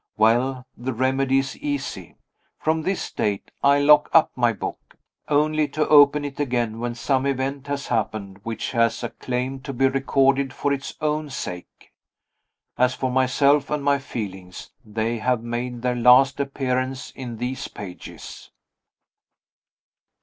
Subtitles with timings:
[0.17, 2.15] Well, the remedy is easy.
[2.57, 7.27] From this date, I lock up my book only to open it again when some
[7.27, 11.93] event has happened which has a claim to be recorded for its own sake.
[12.79, 18.49] As for myself and my feelings, they have made their last appearance in these pages.